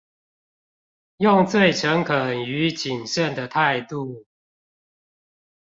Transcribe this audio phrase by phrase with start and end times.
[1.17, 4.25] 用最誠懇與謹慎的態度